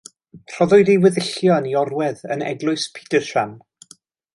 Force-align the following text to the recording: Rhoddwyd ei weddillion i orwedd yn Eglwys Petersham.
Rhoddwyd 0.53 0.89
ei 0.93 1.01
weddillion 1.03 1.69
i 1.73 1.75
orwedd 1.83 2.25
yn 2.37 2.45
Eglwys 2.53 2.91
Petersham. 2.97 3.57